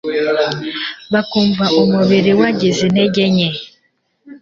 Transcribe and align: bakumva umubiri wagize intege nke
bakumva 1.13 1.65
umubiri 1.81 2.31
wagize 2.39 2.79
intege 2.87 3.23
nke 3.33 3.49